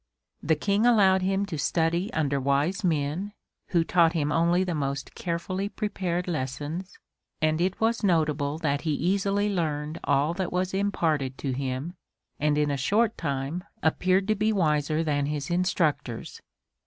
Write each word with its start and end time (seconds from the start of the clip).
The 0.41 0.55
King 0.55 0.87
allowed 0.87 1.21
him 1.21 1.45
to 1.45 1.59
study 1.59 2.11
under 2.11 2.39
wise 2.39 2.83
men 2.83 3.33
(who 3.67 3.83
taught 3.83 4.13
him 4.13 4.31
only 4.31 4.63
the 4.63 4.73
most 4.73 5.13
carefully 5.13 5.69
prepared 5.69 6.27
lessons), 6.27 6.97
and 7.39 7.61
it 7.61 7.79
was 7.79 8.03
notable 8.03 8.57
that 8.57 8.81
he 8.81 8.93
easily 8.93 9.47
learned 9.53 9.99
all 10.03 10.33
that 10.33 10.51
was 10.51 10.73
imparted 10.73 11.37
to 11.37 11.51
him 11.51 11.93
and 12.39 12.57
in 12.57 12.71
a 12.71 12.77
short 12.77 13.15
time 13.15 13.63
appeared 13.83 14.27
to 14.29 14.33
be 14.35 14.51
wiser 14.51 15.03
than 15.03 15.27
his 15.27 15.51
instructors. 15.51 16.41